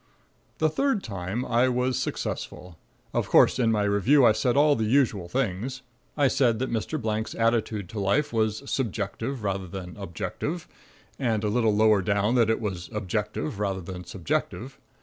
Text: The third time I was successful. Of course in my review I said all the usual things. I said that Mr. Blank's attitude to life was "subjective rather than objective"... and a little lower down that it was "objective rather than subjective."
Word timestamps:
The 0.57 0.67
third 0.67 1.03
time 1.03 1.45
I 1.45 1.69
was 1.69 1.95
successful. 1.95 2.79
Of 3.13 3.29
course 3.29 3.59
in 3.59 3.71
my 3.71 3.83
review 3.83 4.25
I 4.25 4.31
said 4.31 4.57
all 4.57 4.75
the 4.75 4.85
usual 4.85 5.27
things. 5.27 5.83
I 6.17 6.27
said 6.27 6.57
that 6.57 6.71
Mr. 6.71 6.99
Blank's 6.99 7.35
attitude 7.35 7.87
to 7.89 7.99
life 7.99 8.33
was 8.33 8.63
"subjective 8.65 9.43
rather 9.43 9.67
than 9.67 9.95
objective"... 9.97 10.67
and 11.19 11.43
a 11.43 11.49
little 11.49 11.75
lower 11.75 12.01
down 12.01 12.33
that 12.33 12.49
it 12.49 12.59
was 12.61 12.89
"objective 12.91 13.59
rather 13.59 13.81
than 13.81 14.03
subjective." 14.03 14.79